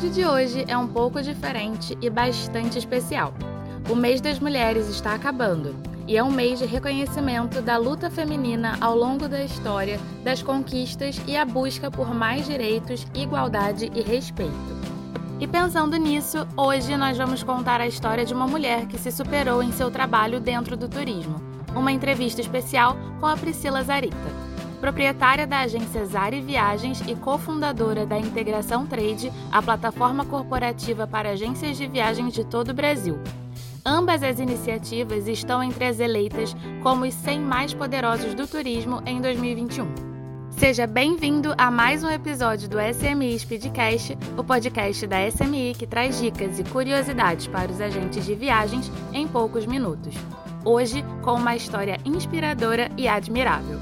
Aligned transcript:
episódio 0.00 0.10
de 0.10 0.26
hoje 0.26 0.64
é 0.66 0.76
um 0.78 0.86
pouco 0.86 1.20
diferente 1.20 1.96
e 2.00 2.08
bastante 2.08 2.78
especial. 2.78 3.34
O 3.90 3.94
mês 3.94 4.18
das 4.20 4.38
mulheres 4.38 4.88
está 4.88 5.14
acabando 5.14 5.76
e 6.06 6.16
é 6.16 6.24
um 6.24 6.30
mês 6.30 6.58
de 6.58 6.64
reconhecimento 6.64 7.60
da 7.60 7.76
luta 7.76 8.08
feminina 8.08 8.78
ao 8.80 8.96
longo 8.96 9.28
da 9.28 9.44
história, 9.44 10.00
das 10.24 10.42
conquistas 10.42 11.20
e 11.26 11.36
a 11.36 11.44
busca 11.44 11.90
por 11.90 12.14
mais 12.14 12.46
direitos, 12.46 13.06
igualdade 13.14 13.90
e 13.94 14.00
respeito. 14.00 14.54
E 15.38 15.46
pensando 15.46 15.96
nisso, 15.98 16.46
hoje 16.56 16.96
nós 16.96 17.18
vamos 17.18 17.42
contar 17.42 17.80
a 17.82 17.86
história 17.86 18.24
de 18.24 18.32
uma 18.32 18.46
mulher 18.46 18.86
que 18.86 18.96
se 18.96 19.12
superou 19.12 19.62
em 19.62 19.72
seu 19.72 19.90
trabalho 19.90 20.40
dentro 20.40 20.78
do 20.78 20.88
turismo. 20.88 21.42
Uma 21.74 21.92
entrevista 21.92 22.40
especial 22.40 22.96
com 23.20 23.26
a 23.26 23.36
Priscila 23.36 23.82
Zarita 23.82 24.49
proprietária 24.80 25.46
da 25.46 25.60
agência 25.60 26.04
Zari 26.06 26.40
Viagens 26.40 27.02
e 27.06 27.14
cofundadora 27.14 28.06
da 28.06 28.18
Integração 28.18 28.86
Trade, 28.86 29.30
a 29.52 29.60
plataforma 29.60 30.24
corporativa 30.24 31.06
para 31.06 31.30
agências 31.30 31.76
de 31.76 31.86
viagens 31.86 32.32
de 32.32 32.44
todo 32.44 32.70
o 32.70 32.74
Brasil. 32.74 33.18
Ambas 33.84 34.22
as 34.22 34.38
iniciativas 34.40 35.28
estão 35.28 35.62
entre 35.62 35.84
as 35.84 36.00
eleitas 36.00 36.54
como 36.82 37.04
os 37.04 37.14
100 37.14 37.40
mais 37.40 37.74
poderosos 37.74 38.34
do 38.34 38.46
turismo 38.46 39.02
em 39.06 39.20
2021. 39.20 40.10
Seja 40.50 40.86
bem-vindo 40.86 41.54
a 41.56 41.70
mais 41.70 42.04
um 42.04 42.10
episódio 42.10 42.68
do 42.68 42.76
SMI 42.78 43.38
Speedcast, 43.38 44.18
o 44.36 44.44
podcast 44.44 45.06
da 45.06 45.26
SMI 45.30 45.74
que 45.78 45.86
traz 45.86 46.20
dicas 46.20 46.58
e 46.58 46.64
curiosidades 46.64 47.46
para 47.46 47.70
os 47.70 47.80
agentes 47.80 48.26
de 48.26 48.34
viagens 48.34 48.90
em 49.12 49.26
poucos 49.26 49.64
minutos. 49.64 50.14
Hoje, 50.64 51.02
com 51.22 51.34
uma 51.34 51.56
história 51.56 51.98
inspiradora 52.04 52.90
e 52.98 53.08
admirável. 53.08 53.78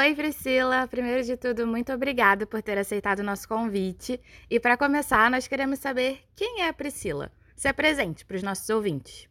Oi, 0.00 0.14
Priscila. 0.14 0.88
Primeiro 0.88 1.22
de 1.22 1.36
tudo, 1.36 1.66
muito 1.66 1.92
obrigada 1.92 2.46
por 2.46 2.62
ter 2.62 2.78
aceitado 2.78 3.18
o 3.18 3.22
nosso 3.22 3.46
convite. 3.46 4.18
E 4.48 4.58
para 4.58 4.74
começar, 4.74 5.30
nós 5.30 5.46
queremos 5.46 5.78
saber 5.78 6.20
quem 6.34 6.62
é 6.62 6.68
a 6.68 6.72
Priscila. 6.72 7.30
Se 7.54 7.68
apresente 7.68 8.24
para 8.24 8.38
os 8.38 8.42
nossos 8.42 8.66
ouvintes. 8.70 9.28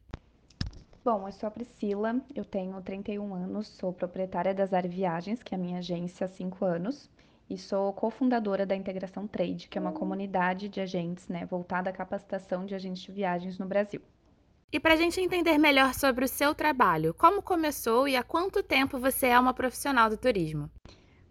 Bom, 1.04 1.28
eu 1.28 1.32
sou 1.32 1.48
a 1.48 1.52
Priscila, 1.52 2.22
eu 2.36 2.46
tenho 2.46 2.80
31 2.84 3.34
anos, 3.34 3.68
sou 3.68 3.92
proprietária 3.92 4.54
da 4.54 4.64
Zari 4.64 4.88
Viagens, 4.88 5.42
que 5.42 5.56
é 5.56 5.58
a 5.58 5.60
minha 5.60 5.80
agência 5.80 6.26
há 6.26 6.28
5 6.28 6.64
anos, 6.64 7.10
e 7.50 7.58
sou 7.58 7.92
cofundadora 7.92 8.64
da 8.64 8.76
Integração 8.76 9.26
Trade, 9.26 9.68
que 9.70 9.78
é 9.80 9.82
uma 9.82 9.92
comunidade 9.92 10.70
de 10.70 10.80
agentes, 10.80 11.28
né, 11.28 11.48
voltada 11.48 11.90
à 11.90 11.94
capacitação 11.94 12.68
de 12.68 12.76
agentes 12.76 13.02
de 13.02 13.12
viagens 13.12 13.58
no 13.58 13.66
Brasil. 13.66 14.02
E 14.72 14.80
para 14.80 14.94
a 14.94 14.98
gente 14.98 15.20
entender 15.20 15.58
melhor 15.58 15.96
sobre 15.96 16.24
o 16.24 16.28
seu 16.28 16.54
trabalho, 16.54 17.12
como 17.16 17.42
começou 17.42 18.08
e 18.08 18.16
há 18.16 18.22
quanto 18.22 18.62
tempo 18.62 19.00
você 19.00 19.26
é 19.26 19.40
uma 19.40 19.52
profissional 19.52 20.12
do 20.12 20.18
turismo? 20.18 20.70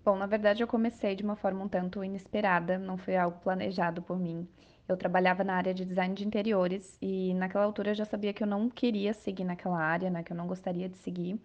Bom, 0.04 0.16
na 0.16 0.26
verdade 0.26 0.60
eu 0.60 0.66
comecei 0.66 1.14
de 1.14 1.22
uma 1.22 1.36
forma 1.36 1.62
um 1.62 1.68
tanto 1.68 2.02
inesperada, 2.02 2.76
não 2.78 2.98
foi 2.98 3.16
algo 3.16 3.38
planejado 3.38 4.02
por 4.02 4.18
mim. 4.18 4.48
Eu 4.88 4.96
trabalhava 4.96 5.44
na 5.44 5.54
área 5.54 5.72
de 5.72 5.84
design 5.84 6.16
de 6.16 6.26
interiores 6.26 6.98
e 7.00 7.32
naquela 7.34 7.64
altura 7.64 7.90
eu 7.90 7.94
já 7.94 8.04
sabia 8.04 8.32
que 8.32 8.42
eu 8.42 8.46
não 8.46 8.68
queria 8.68 9.14
seguir 9.14 9.44
naquela 9.44 9.78
área, 9.78 10.10
né, 10.10 10.24
que 10.24 10.32
eu 10.32 10.36
não 10.36 10.48
gostaria 10.48 10.88
de 10.88 10.96
seguir, 10.96 11.40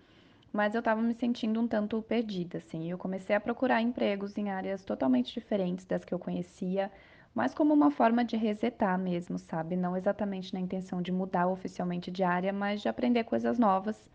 mas 0.52 0.74
eu 0.74 0.80
estava 0.80 1.00
me 1.00 1.14
sentindo 1.14 1.62
um 1.62 1.68
tanto 1.68 2.02
perdida, 2.02 2.58
assim. 2.58 2.90
Eu 2.90 2.98
comecei 2.98 3.36
a 3.36 3.40
procurar 3.40 3.82
empregos 3.84 4.36
em 4.36 4.50
áreas 4.50 4.84
totalmente 4.84 5.32
diferentes 5.32 5.86
das 5.86 6.04
que 6.04 6.14
eu 6.14 6.18
conhecia, 6.18 6.92
mas 7.34 7.54
como 7.54 7.74
uma 7.74 7.92
forma 7.92 8.24
de 8.26 8.38
resetar 8.38 8.98
mesmo, 9.00 9.38
sabe? 9.40 9.76
Não 9.76 9.98
exatamente 9.98 10.54
na 10.54 10.60
intenção 10.60 11.02
de 11.02 11.12
mudar 11.12 11.48
oficialmente 11.48 12.12
de 12.12 12.24
área, 12.24 12.54
mas 12.54 12.82
de 12.82 12.90
aprender 12.90 13.24
coisas 13.24 13.58
novas. 13.60 14.10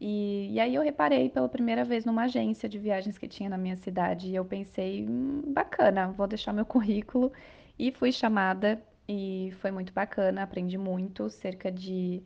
E, 0.00 0.52
e 0.52 0.60
aí 0.60 0.74
eu 0.74 0.82
reparei 0.82 1.28
pela 1.28 1.48
primeira 1.48 1.84
vez 1.84 2.04
numa 2.04 2.24
agência 2.24 2.68
de 2.68 2.78
viagens 2.78 3.18
que 3.18 3.26
tinha 3.28 3.50
na 3.50 3.58
minha 3.58 3.76
cidade 3.76 4.28
e 4.28 4.34
eu 4.36 4.44
pensei, 4.44 5.04
hum, 5.08 5.42
bacana, 5.52 6.08
vou 6.12 6.26
deixar 6.26 6.52
meu 6.52 6.64
currículo 6.66 7.32
e 7.78 7.90
fui 7.92 8.12
chamada 8.12 8.80
e 9.08 9.52
foi 9.60 9.70
muito 9.70 9.92
bacana, 9.92 10.42
aprendi 10.42 10.78
muito, 10.78 11.28
cerca 11.30 11.70
de 11.72 12.22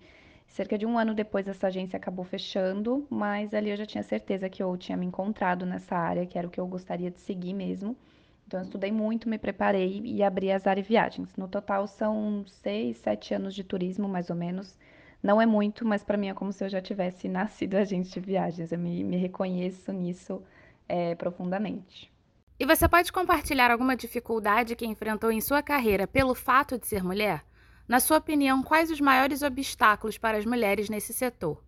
cerca 0.47 0.77
de 0.77 0.85
um 0.87 0.99
ano 0.99 1.15
depois 1.15 1.49
essa 1.49 1.69
agência 1.69 1.97
acabou 1.97 2.25
fechando, 2.27 3.07
mas 3.11 3.55
ali 3.55 3.71
eu 3.71 3.77
já 3.77 3.87
tinha 3.87 4.03
certeza 4.03 4.51
que 4.51 4.63
eu 4.63 4.77
tinha 4.77 4.97
me 4.99 5.07
encontrado 5.07 5.65
nessa 5.65 5.97
área, 5.97 6.27
que 6.27 6.37
era 6.39 6.47
o 6.47 6.51
que 6.51 6.61
eu 6.61 6.67
gostaria 6.67 7.11
de 7.11 7.19
seguir 7.21 7.55
mesmo. 7.55 7.97
Então, 8.53 8.61
eu 8.61 8.65
estudei 8.65 8.93
muito, 8.93 9.31
me 9.31 9.39
preparei 9.39 10.03
e 10.05 10.23
abri 10.23 10.53
as 10.53 10.67
áreas 10.67 10.87
viagens. 10.87 11.35
No 11.39 11.49
total, 11.49 11.87
são 11.87 12.45
seis, 12.47 12.99
sete 12.99 13.33
anos 13.33 13.55
de 13.55 13.65
turismo, 13.65 14.07
mais 14.07 14.29
ou 14.29 14.37
menos. 14.37 14.77
Não 15.23 15.41
é 15.41 15.47
muito, 15.47 15.87
mas 15.87 16.05
para 16.05 16.19
mim 16.19 16.29
é 16.29 16.35
como 16.35 16.53
se 16.53 16.63
eu 16.63 16.69
já 16.69 16.79
tivesse 16.79 17.29
nascido 17.33 17.77
agente 17.77 18.11
de 18.11 18.21
viagens. 18.21 18.71
Eu 18.71 18.79
me, 18.79 19.03
me 19.03 19.17
reconheço 19.17 19.91
nisso 19.91 20.43
é, 20.87 21.15
profundamente. 21.15 22.13
E 22.61 22.67
você 22.67 22.87
pode 22.87 23.11
compartilhar 23.11 23.71
alguma 23.71 23.97
dificuldade 23.97 24.77
que 24.77 24.85
enfrentou 24.85 25.33
em 25.33 25.41
sua 25.41 25.63
carreira 25.63 26.07
pelo 26.07 26.35
fato 26.35 26.79
de 26.79 26.87
ser 26.87 27.03
mulher? 27.03 27.43
Na 27.89 28.01
sua 28.01 28.19
opinião, 28.19 28.63
quais 28.63 28.91
os 28.91 29.01
maiores 29.01 29.41
obstáculos 29.41 30.19
para 30.19 30.37
as 30.37 30.45
mulheres 30.45 30.91
nesse 30.91 31.15
setor? 31.15 31.65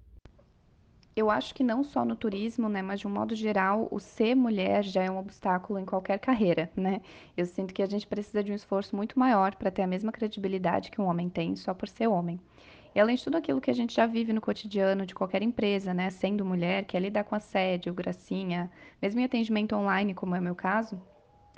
Eu 1.17 1.31
acho 1.31 1.55
que 1.55 1.63
não 1.63 1.85
só 1.85 2.05
no 2.05 2.17
turismo, 2.17 2.69
né, 2.69 2.83
mas 2.83 2.99
de 2.99 3.07
um 3.07 3.11
modo 3.11 3.37
geral, 3.37 3.87
o 3.91 4.01
ser 4.01 4.35
mulher 4.35 4.83
já 4.83 5.05
é 5.05 5.11
um 5.11 5.19
obstáculo 5.19 5.79
em 5.79 5.85
qualquer 5.85 6.19
carreira, 6.19 6.69
né? 6.77 7.01
Eu 7.37 7.47
sinto 7.47 7.73
que 7.73 7.83
a 7.83 7.87
gente 7.87 8.07
precisa 8.07 8.43
de 8.43 8.51
um 8.51 8.55
esforço 8.55 8.97
muito 8.97 9.17
maior 9.17 9.55
para 9.55 9.71
ter 9.71 9.83
a 9.83 9.87
mesma 9.87 10.11
credibilidade 10.11 10.91
que 10.91 11.01
um 11.01 11.07
homem 11.07 11.29
tem 11.29 11.55
só 11.55 11.73
por 11.73 11.89
ser 11.89 12.09
homem. 12.09 12.41
E 12.95 13.01
além 13.01 13.15
de 13.15 13.23
tudo 13.23 13.37
aquilo 13.37 13.61
que 13.61 13.71
a 13.71 13.75
gente 13.75 13.95
já 13.95 14.07
vive 14.07 14.33
no 14.33 14.41
cotidiano 14.41 15.07
de 15.07 15.15
qualquer 15.15 15.43
empresa, 15.43 15.95
né, 15.95 16.11
sendo 16.11 16.45
mulher, 16.45 16.85
que 16.85 16.97
é 16.97 17.01
lidar 17.01 17.25
com 17.25 17.37
assédio, 17.37 17.95
gracinha, 17.95 18.69
mesmo 19.01 19.21
em 19.21 19.25
atendimento 19.25 19.77
online, 19.77 20.15
como 20.15 20.35
é 20.35 20.41
o 20.41 20.43
meu 20.43 20.55
caso, 20.57 21.01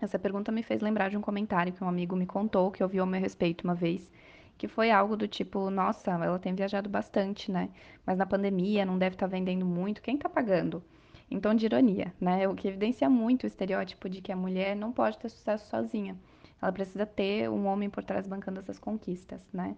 essa 0.01 0.19
pergunta 0.19 0.53
me 0.53 0.63
fez 0.63 0.83
lembrar 0.83 1.09
de 1.09 1.17
um 1.17 1.23
comentário 1.23 1.73
que 1.73 1.83
um 1.83 1.89
amigo 1.89 2.15
me 2.15 2.27
contou, 2.27 2.71
que 2.71 2.83
ouviu 2.83 3.03
ao 3.03 3.09
meu 3.09 3.21
respeito 3.21 3.65
uma 3.65 3.75
vez, 3.75 4.11
que 4.57 4.69
foi 4.69 4.91
algo 4.91 5.17
do 5.17 5.29
tipo, 5.29 5.71
nossa, 5.71 6.11
ela 6.11 6.39
tem 6.39 6.55
viajado 6.55 6.89
bastante, 6.89 7.51
né? 7.51 7.71
Mas 8.05 8.19
na 8.19 8.27
pandemia 8.27 8.85
não 8.85 8.99
deve 8.99 9.15
estar 9.15 9.27
tá 9.27 9.31
vendendo 9.31 9.67
muito, 9.67 10.03
quem 10.03 10.17
está 10.17 10.29
pagando? 10.29 10.83
Então, 11.31 11.55
de 11.55 11.67
ironia, 11.67 12.15
né? 12.21 12.49
O 12.49 12.55
que 12.55 12.69
evidencia 12.69 13.11
muito 13.11 13.45
o 13.45 13.47
estereótipo 13.47 14.09
de 14.09 14.21
que 14.21 14.33
a 14.33 14.37
mulher 14.37 14.77
não 14.77 14.93
pode 14.93 15.19
ter 15.19 15.29
sucesso 15.29 15.69
sozinha. 15.69 16.17
Ela 16.61 16.73
precisa 16.73 17.05
ter 17.05 17.51
um 17.51 17.67
homem 17.67 17.91
por 17.91 18.03
trás 18.05 18.27
bancando 18.27 18.61
essas 18.61 18.79
conquistas, 18.79 19.41
né? 19.53 19.77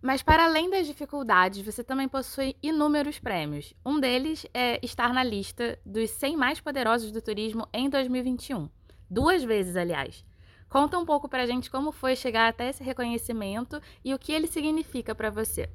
Mas 0.00 0.22
para 0.22 0.44
além 0.44 0.70
das 0.70 0.86
dificuldades, 0.86 1.64
você 1.64 1.82
também 1.82 2.08
possui 2.08 2.54
inúmeros 2.62 3.18
prêmios. 3.18 3.74
Um 3.84 3.98
deles 3.98 4.46
é 4.52 4.78
estar 4.84 5.12
na 5.12 5.22
lista 5.22 5.78
dos 5.84 6.10
100 6.10 6.36
mais 6.36 6.60
poderosos 6.60 7.10
do 7.10 7.22
turismo 7.22 7.66
em 7.72 7.88
2021. 7.88 8.68
Duas 9.10 9.42
vezes, 9.42 9.76
aliás. 9.76 10.24
Conta 10.68 10.98
um 10.98 11.06
pouco 11.06 11.28
pra 11.28 11.46
gente 11.46 11.70
como 11.70 11.92
foi 11.92 12.16
chegar 12.16 12.48
até 12.48 12.68
esse 12.68 12.82
reconhecimento 12.82 13.80
e 14.04 14.12
o 14.12 14.18
que 14.18 14.32
ele 14.32 14.46
significa 14.46 15.14
para 15.14 15.30
você. 15.30 15.68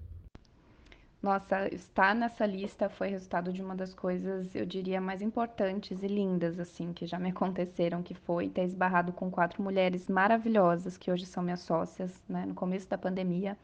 Nossa, 1.22 1.72
estar 1.74 2.16
nessa 2.16 2.47
lista 2.47 2.90
foi 2.90 3.09
resultado 3.09 3.53
de 3.53 3.62
uma 3.62 3.75
das 3.75 3.94
coisas, 3.94 4.56
eu 4.56 4.66
diria, 4.66 5.00
mais 5.00 5.22
importantes 5.22 6.02
e 6.02 6.07
lindas, 6.07 6.59
assim, 6.59 6.91
que 6.94 7.06
já 7.06 7.19
me 7.19 7.29
aconteceram, 7.29 8.02
que 8.02 8.16
foi 8.16 8.50
ter 8.50 8.63
esbarrado 8.63 9.13
com 9.13 9.29
quatro 9.29 9.62
mulheres 9.62 10.07
maravilhosas, 10.07 10.97
que 10.97 11.12
hoje 11.12 11.28
são 11.28 11.44
minhas 11.44 11.59
sócias, 11.59 12.12
né, 12.28 12.44
no 12.47 12.56
começo 12.56 12.90
da 12.90 12.97
pandemia, 12.97 13.56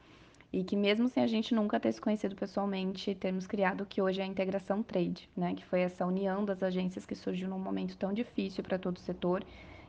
e 0.53 0.63
que 0.63 0.75
mesmo 0.75 1.09
sem 1.09 1.23
a 1.23 1.27
gente 1.27 1.55
nunca 1.55 1.79
ter 1.79 1.91
se 1.91 1.99
conhecido 1.99 2.35
pessoalmente, 2.35 3.15
termos 3.15 3.47
criado 3.47 3.81
o 3.81 3.87
que 3.87 4.03
hoje 4.03 4.21
é 4.21 4.23
a 4.23 4.27
Integração 4.27 4.83
Trade, 4.83 5.27
né, 5.35 5.55
que 5.55 5.65
foi 5.65 5.81
essa 5.81 6.05
união 6.05 6.45
das 6.45 6.61
agências 6.61 7.07
que 7.07 7.15
surgiu 7.15 7.49
num 7.49 7.59
momento 7.59 7.97
tão 7.97 8.13
difícil 8.13 8.63
para 8.63 8.77
todo 8.77 8.97
o 8.97 9.01
setor 9.01 9.43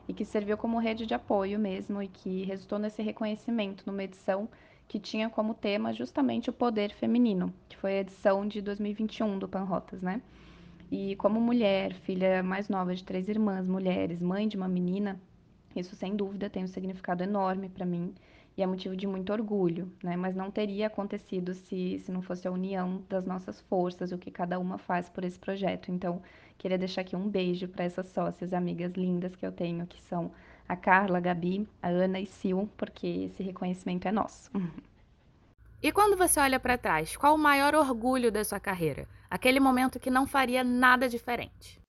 e 0.09 0.13
que 0.13 0.25
serviu 0.25 0.57
como 0.57 0.79
rede 0.79 1.05
de 1.05 1.13
apoio 1.13 1.59
mesmo 1.59 2.01
e 2.01 2.07
que 2.07 2.43
resultou 2.43 2.79
nesse 2.79 2.99
reconhecimento 3.03 3.83
numa 3.85 4.03
edição 4.03 4.49
que 4.87 4.99
tinha 4.99 5.29
como 5.29 5.53
tema 5.53 5.93
justamente 5.93 6.49
o 6.49 6.53
poder 6.53 6.91
feminino, 6.91 7.53
que 7.69 7.77
foi 7.77 7.93
a 7.93 8.01
edição 8.01 8.47
de 8.47 8.59
2021 8.59 9.37
do 9.37 9.47
Panrotas, 9.47 10.01
né? 10.01 10.19
E 10.91 11.15
como 11.17 11.39
mulher, 11.39 11.93
filha 11.93 12.41
mais 12.41 12.67
nova 12.67 12.95
de 12.95 13.03
três 13.03 13.29
irmãs, 13.29 13.67
mulheres, 13.67 14.19
mãe 14.19 14.47
de 14.47 14.57
uma 14.57 14.67
menina, 14.67 15.21
isso 15.75 15.95
sem 15.95 16.15
dúvida 16.15 16.49
tem 16.49 16.63
um 16.63 16.67
significado 16.67 17.23
enorme 17.23 17.69
para 17.69 17.85
mim 17.85 18.15
e 18.57 18.63
é 18.63 18.65
motivo 18.65 18.95
de 18.95 19.05
muito 19.05 19.31
orgulho, 19.31 19.89
né? 20.03 20.17
Mas 20.17 20.35
não 20.35 20.49
teria 20.49 20.87
acontecido 20.87 21.53
se, 21.53 21.99
se 21.99 22.11
não 22.11 22.23
fosse 22.23 22.47
a 22.47 22.51
união 22.51 23.03
das 23.07 23.25
nossas 23.25 23.61
forças, 23.61 24.11
o 24.11 24.17
que 24.17 24.31
cada 24.31 24.57
uma 24.57 24.79
faz 24.79 25.07
por 25.07 25.23
esse 25.23 25.39
projeto. 25.39 25.91
Então, 25.91 26.21
Queria 26.59 26.77
deixar 26.77 27.01
aqui 27.01 27.15
um 27.15 27.29
beijo 27.29 27.69
para 27.69 27.85
essas 27.85 28.09
sócias 28.09 28.53
amigas 28.53 28.91
lindas 28.91 29.33
que 29.33 29.45
eu 29.45 29.51
tenho, 29.51 29.87
que 29.87 30.03
são 30.03 30.29
a 30.67 30.75
Carla, 30.75 31.17
a 31.17 31.21
Gabi, 31.21 31.65
a 31.81 31.87
Ana 31.87 32.19
e 32.19 32.25
Sil, 32.27 32.69
porque 32.75 33.07
esse 33.31 33.41
reconhecimento 33.41 34.07
é 34.07 34.11
nosso. 34.11 34.51
E 35.81 35.93
quando 35.93 36.17
você 36.17 36.41
olha 36.41 36.59
para 36.59 36.77
trás, 36.77 37.15
qual 37.15 37.35
o 37.35 37.37
maior 37.37 37.73
orgulho 37.73 38.29
da 38.29 38.43
sua 38.43 38.59
carreira? 38.59 39.07
Aquele 39.29 39.61
momento 39.61 39.97
que 39.97 40.09
não 40.09 40.27
faria 40.27 40.61
nada 40.61 41.07
diferente? 41.07 41.79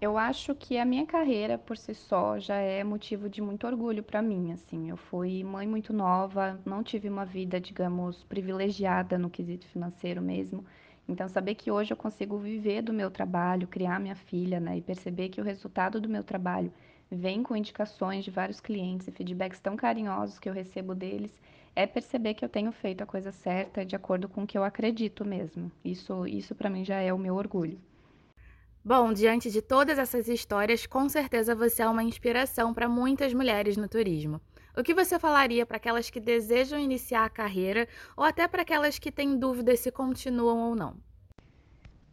Eu 0.00 0.16
acho 0.16 0.54
que 0.54 0.78
a 0.78 0.84
minha 0.84 1.04
carreira 1.04 1.58
por 1.58 1.76
si 1.76 1.92
só 1.92 2.38
já 2.38 2.54
é 2.54 2.84
motivo 2.84 3.28
de 3.28 3.42
muito 3.42 3.66
orgulho 3.66 4.00
para 4.00 4.22
mim, 4.22 4.52
assim. 4.52 4.90
Eu 4.90 4.96
fui 4.96 5.42
mãe 5.42 5.66
muito 5.66 5.92
nova, 5.92 6.60
não 6.64 6.84
tive 6.84 7.08
uma 7.08 7.24
vida, 7.24 7.60
digamos, 7.60 8.22
privilegiada 8.22 9.18
no 9.18 9.28
quesito 9.28 9.66
financeiro 9.66 10.22
mesmo. 10.22 10.64
Então, 11.08 11.28
saber 11.28 11.54
que 11.54 11.70
hoje 11.70 11.92
eu 11.92 11.96
consigo 11.96 12.38
viver 12.38 12.82
do 12.82 12.92
meu 12.92 13.10
trabalho, 13.10 13.68
criar 13.68 14.00
minha 14.00 14.14
filha, 14.14 14.58
né, 14.58 14.78
e 14.78 14.82
perceber 14.82 15.28
que 15.28 15.40
o 15.40 15.44
resultado 15.44 16.00
do 16.00 16.08
meu 16.08 16.24
trabalho 16.24 16.72
vem 17.10 17.42
com 17.42 17.54
indicações 17.56 18.24
de 18.24 18.30
vários 18.30 18.60
clientes 18.60 19.06
e 19.06 19.12
feedbacks 19.12 19.60
tão 19.60 19.76
carinhosos 19.76 20.38
que 20.38 20.48
eu 20.48 20.52
recebo 20.52 20.94
deles, 20.94 21.30
é 21.76 21.86
perceber 21.86 22.34
que 22.34 22.44
eu 22.44 22.48
tenho 22.48 22.72
feito 22.72 23.02
a 23.02 23.06
coisa 23.06 23.32
certa 23.32 23.84
de 23.84 23.96
acordo 23.96 24.28
com 24.28 24.44
o 24.44 24.46
que 24.46 24.56
eu 24.56 24.64
acredito 24.64 25.24
mesmo. 25.24 25.70
Isso, 25.84 26.26
isso 26.26 26.54
para 26.54 26.70
mim 26.70 26.84
já 26.84 27.00
é 27.00 27.12
o 27.12 27.18
meu 27.18 27.34
orgulho. 27.34 27.78
Bom, 28.84 29.12
diante 29.12 29.50
de 29.50 29.62
todas 29.62 29.98
essas 29.98 30.28
histórias, 30.28 30.86
com 30.86 31.08
certeza 31.08 31.54
você 31.54 31.82
é 31.82 31.88
uma 31.88 32.02
inspiração 32.02 32.74
para 32.74 32.88
muitas 32.88 33.32
mulheres 33.32 33.76
no 33.76 33.88
turismo. 33.88 34.40
O 34.76 34.82
que 34.82 34.92
você 34.92 35.20
falaria 35.20 35.64
para 35.64 35.76
aquelas 35.76 36.10
que 36.10 36.18
desejam 36.18 36.80
iniciar 36.80 37.24
a 37.24 37.30
carreira 37.30 37.86
ou 38.16 38.24
até 38.24 38.48
para 38.48 38.62
aquelas 38.62 38.98
que 38.98 39.12
têm 39.12 39.38
dúvidas 39.38 39.78
se 39.78 39.92
continuam 39.92 40.68
ou 40.68 40.74
não? 40.74 40.96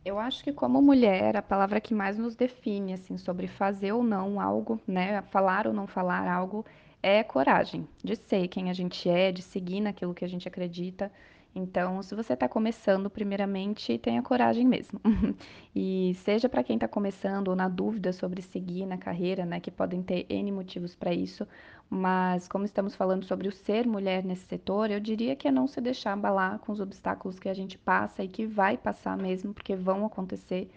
Eu 0.05 0.19
acho 0.19 0.43
que 0.43 0.53
como 0.53 0.79
mulher, 0.79 1.35
a 1.35 1.41
palavra 1.41 1.81
que 1.81 1.95
mais 1.95 2.19
nos 2.19 2.35
define 2.35 2.93
assim 2.93 3.17
sobre 3.17 3.47
fazer 3.47 3.93
ou 3.93 4.03
não 4.03 4.39
algo, 4.39 4.79
né, 4.87 5.23
falar 5.31 5.65
ou 5.65 5.73
não 5.73 5.87
falar 5.87 6.27
algo, 6.27 6.63
é 7.01 7.23
coragem 7.23 7.87
de 8.03 8.15
ser 8.15 8.47
quem 8.47 8.69
a 8.69 8.73
gente 8.73 9.09
é, 9.09 9.31
de 9.31 9.41
seguir 9.41 9.81
naquilo 9.81 10.13
que 10.13 10.23
a 10.23 10.29
gente 10.29 10.47
acredita. 10.47 11.11
Então, 11.53 12.01
se 12.01 12.15
você 12.15 12.33
está 12.33 12.47
começando, 12.47 13.09
primeiramente, 13.09 13.97
tenha 13.97 14.21
coragem 14.21 14.65
mesmo. 14.65 15.01
e 15.75 16.13
seja 16.23 16.47
para 16.47 16.63
quem 16.63 16.75
está 16.77 16.87
começando 16.87 17.49
ou 17.49 17.55
na 17.55 17.67
dúvida 17.67 18.13
sobre 18.13 18.41
seguir 18.41 18.85
na 18.85 18.97
carreira, 18.97 19.45
né, 19.45 19.59
que 19.59 19.69
podem 19.69 20.01
ter 20.01 20.25
N 20.29 20.49
motivos 20.51 20.95
para 20.95 21.13
isso, 21.13 21.45
mas 21.89 22.47
como 22.47 22.63
estamos 22.63 22.95
falando 22.95 23.25
sobre 23.25 23.49
o 23.49 23.51
ser 23.51 23.85
mulher 23.85 24.23
nesse 24.23 24.45
setor, 24.45 24.89
eu 24.91 24.99
diria 24.99 25.35
que 25.35 25.47
é 25.47 25.51
não 25.51 25.67
se 25.67 25.81
deixar 25.81 26.13
abalar 26.13 26.57
com 26.59 26.71
os 26.71 26.79
obstáculos 26.79 27.37
que 27.37 27.49
a 27.49 27.53
gente 27.53 27.77
passa 27.77 28.23
e 28.23 28.29
que 28.29 28.45
vai 28.45 28.77
passar 28.77 29.17
mesmo, 29.17 29.53
porque 29.53 29.75
vão 29.75 30.05
acontecer. 30.05 30.71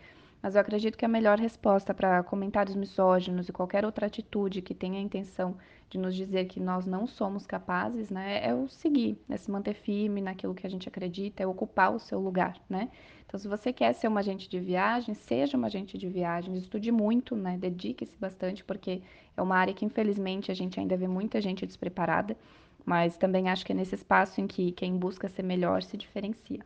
Mas 0.44 0.55
eu 0.55 0.61
acredito 0.61 0.99
que 0.99 1.06
a 1.06 1.08
melhor 1.08 1.38
resposta 1.38 1.94
para 1.94 2.23
comentários 2.23 2.76
misóginos 2.76 3.49
e 3.49 3.52
qualquer 3.52 3.82
outra 3.82 4.05
atitude 4.05 4.61
que 4.61 4.75
tenha 4.75 4.99
a 4.99 5.02
intenção 5.02 5.56
de 5.88 5.96
nos 5.96 6.14
dizer 6.14 6.44
que 6.44 6.61
nós 6.61 6.85
não 6.85 7.06
somos 7.06 7.46
capazes, 7.46 8.11
né, 8.11 8.46
é 8.46 8.55
o 8.55 8.69
seguir, 8.69 9.19
é 9.31 9.38
se 9.38 9.50
manter 9.50 9.73
firme 9.73 10.20
naquilo 10.20 10.55
que 10.55 10.67
a 10.67 10.69
gente 10.69 10.87
acredita, 10.87 11.43
é 11.43 11.46
ocupar 11.46 11.94
o 11.94 11.99
seu 11.99 12.20
lugar, 12.20 12.61
né? 12.69 12.91
Então, 13.26 13.41
se 13.41 13.49
você 13.49 13.73
quer 13.73 13.94
ser 13.94 14.06
uma 14.06 14.20
agente 14.20 14.46
de 14.46 14.61
viagem, 14.61 15.14
seja 15.14 15.56
uma 15.56 15.69
agente 15.69 15.96
de 15.96 16.11
viagem, 16.11 16.55
estude 16.58 16.93
muito, 16.93 17.35
né? 17.35 17.56
Dedique-se 17.56 18.19
bastante, 18.19 18.62
porque 18.62 19.00
é 19.35 19.40
uma 19.40 19.56
área 19.56 19.73
que, 19.73 19.87
infelizmente, 19.87 20.52
a 20.52 20.55
gente 20.55 20.79
ainda 20.79 20.94
vê 20.94 21.08
muita 21.08 21.40
gente 21.40 21.64
despreparada, 21.64 22.37
mas 22.85 23.17
também 23.17 23.49
acho 23.49 23.64
que 23.64 23.73
é 23.73 23.75
nesse 23.75 23.94
espaço 23.94 24.43
em 24.43 24.47
que 24.47 24.73
quem 24.73 24.99
busca 24.99 25.26
ser 25.26 25.43
melhor 25.43 25.82
se 25.82 25.97
diferencia. 25.97 26.61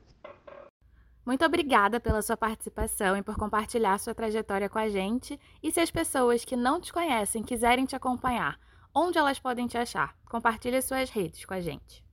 Muito 1.28 1.44
obrigada 1.44 2.00
pela 2.00 2.22
sua 2.22 2.38
participação 2.38 3.14
e 3.14 3.22
por 3.22 3.36
compartilhar 3.36 3.98
sua 3.98 4.14
trajetória 4.14 4.66
com 4.66 4.78
a 4.78 4.88
gente. 4.88 5.38
E 5.62 5.70
se 5.70 5.78
as 5.78 5.90
pessoas 5.90 6.42
que 6.42 6.56
não 6.56 6.80
te 6.80 6.90
conhecem 6.90 7.42
quiserem 7.42 7.84
te 7.84 7.94
acompanhar, 7.94 8.58
onde 8.94 9.18
elas 9.18 9.38
podem 9.38 9.66
te 9.66 9.76
achar? 9.76 10.16
Compartilhe 10.24 10.80
suas 10.80 11.10
redes 11.10 11.44
com 11.44 11.52
a 11.52 11.60
gente. 11.60 12.07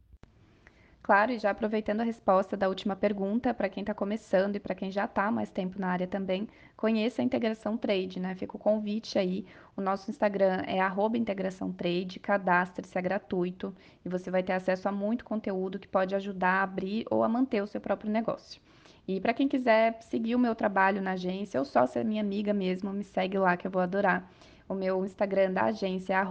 Claro, 1.06 1.32
e 1.32 1.38
já 1.38 1.52
aproveitando 1.52 2.02
a 2.02 2.04
resposta 2.04 2.58
da 2.58 2.68
última 2.68 2.96
pergunta, 2.96 3.54
para 3.54 3.70
quem 3.70 3.82
está 3.82 3.94
começando 3.94 4.56
e 4.56 4.60
para 4.60 4.74
quem 4.74 4.90
já 4.90 5.06
está 5.06 5.30
mais 5.30 5.52
tempo 5.52 5.80
na 5.80 5.90
área 5.90 6.08
também, 6.08 6.48
conheça 6.76 7.22
a 7.22 7.24
Integração 7.24 7.78
Trade, 7.78 8.20
né? 8.20 8.34
Fica 8.34 8.58
o 8.58 8.60
convite 8.60 9.20
aí. 9.20 9.46
O 9.78 9.82
nosso 9.82 10.10
Instagram 10.10 10.64
é 10.66 10.80
integração 11.16 11.72
trade, 11.72 12.20
cadastre-se, 12.20 12.98
é 12.98 13.02
gratuito 13.04 13.72
e 14.04 14.10
você 14.10 14.32
vai 14.32 14.42
ter 14.42 14.54
acesso 14.54 14.90
a 14.90 14.92
muito 14.92 15.24
conteúdo 15.24 15.78
que 15.78 15.88
pode 15.88 16.16
ajudar 16.16 16.62
a 16.62 16.64
abrir 16.64 17.06
ou 17.12 17.24
a 17.24 17.30
manter 17.30 17.62
o 17.62 17.68
seu 17.68 17.80
próprio 17.80 18.10
negócio. 18.10 18.60
E 19.08 19.22
para 19.22 19.36
quem 19.36 19.48
quiser 19.48 20.02
seguir 20.02 20.34
o 20.34 20.40
meu 20.40 20.56
trabalho 20.56 21.04
na 21.04 21.12
agência 21.12 21.60
ou 21.60 21.66
só 21.68 21.86
ser 21.86 22.04
minha 22.04 22.24
amiga 22.24 22.52
mesmo, 22.52 22.92
me 22.92 23.04
segue 23.04 23.38
lá 23.38 23.56
que 23.56 23.68
eu 23.68 23.72
vou 23.72 23.84
adorar. 23.84 24.28
O 24.68 24.74
meu 24.74 25.06
Instagram 25.06 25.54
da 25.54 25.66
agência 25.66 26.16
é 26.16 26.26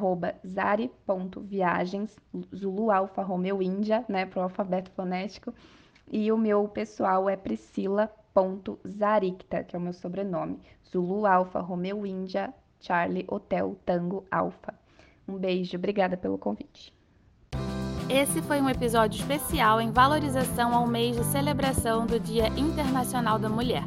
zari.viagens, 0.47 2.19
Zulu 2.55 2.91
Alfa 2.91 3.23
Romeo 3.23 3.63
Índia, 3.63 4.05
né, 4.09 4.27
para 4.27 4.41
o 4.41 4.43
alfabeto 4.43 4.91
fonético. 4.91 5.55
E 6.11 6.33
o 6.33 6.37
meu 6.37 6.67
pessoal 6.69 7.31
é 7.31 7.37
priscila.zaricta, 7.37 9.63
que 9.63 9.77
é 9.77 9.79
o 9.79 9.83
meu 9.83 9.93
sobrenome. 9.93 10.59
Zulu 10.91 11.27
Alfa 11.27 11.61
Romeo 11.61 12.05
Índia, 12.05 12.53
Charlie 12.81 13.25
Hotel 13.29 13.77
Tango 13.87 14.25
Alfa. 14.31 14.75
Um 15.27 15.39
beijo, 15.39 15.77
obrigada 15.77 16.17
pelo 16.17 16.37
convite. 16.37 16.93
Esse 18.11 18.43
foi 18.43 18.61
um 18.61 18.69
episódio 18.69 19.19
especial 19.19 19.81
em 19.81 19.91
valorização 19.91 20.75
ao 20.75 20.87
mês 20.87 21.17
de 21.17 21.25
celebração 21.25 22.05
do 22.05 22.21
Dia 22.21 22.49
Internacional 22.49 23.39
da 23.39 23.49
Mulher. 23.49 23.85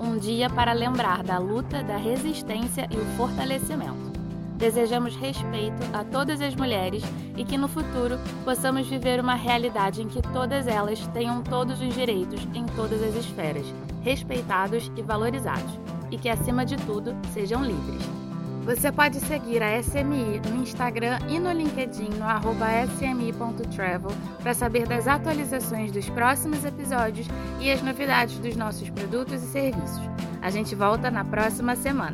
Um 0.00 0.16
dia 0.16 0.48
para 0.48 0.72
lembrar 0.72 1.22
da 1.22 1.36
luta, 1.36 1.82
da 1.82 1.98
resistência 1.98 2.88
e 2.90 2.96
o 2.96 3.04
fortalecimento. 3.18 4.18
Desejamos 4.56 5.14
respeito 5.14 5.76
a 5.92 6.02
todas 6.02 6.40
as 6.40 6.54
mulheres 6.54 7.02
e 7.36 7.44
que 7.44 7.58
no 7.58 7.68
futuro 7.68 8.18
possamos 8.42 8.86
viver 8.86 9.20
uma 9.20 9.34
realidade 9.34 10.00
em 10.00 10.08
que 10.08 10.22
todas 10.22 10.66
elas 10.66 11.06
tenham 11.08 11.42
todos 11.42 11.82
os 11.82 11.94
direitos 11.94 12.48
em 12.54 12.64
todas 12.64 13.02
as 13.02 13.14
esferas, 13.14 13.66
respeitados 14.00 14.90
e 14.96 15.02
valorizados, 15.02 15.78
e 16.10 16.16
que 16.16 16.30
acima 16.30 16.64
de 16.64 16.76
tudo 16.78 17.14
sejam 17.34 17.62
livres. 17.62 18.19
Você 18.70 18.92
pode 18.92 19.18
seguir 19.18 19.60
a 19.64 19.82
SMI 19.82 20.40
no 20.48 20.62
Instagram 20.62 21.18
e 21.28 21.40
no 21.40 21.50
LinkedIn 21.50 22.10
no 22.10 22.24
smi.travel 22.94 24.12
para 24.40 24.54
saber 24.54 24.86
das 24.86 25.08
atualizações 25.08 25.90
dos 25.90 26.08
próximos 26.08 26.64
episódios 26.64 27.26
e 27.58 27.68
as 27.68 27.82
novidades 27.82 28.38
dos 28.38 28.54
nossos 28.54 28.88
produtos 28.88 29.42
e 29.42 29.46
serviços. 29.46 30.00
A 30.40 30.50
gente 30.50 30.76
volta 30.76 31.10
na 31.10 31.24
próxima 31.24 31.74
semana. 31.74 32.12